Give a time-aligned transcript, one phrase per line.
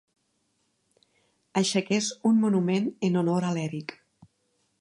[1.61, 3.99] Aixequés un monument en honor a l'Èric.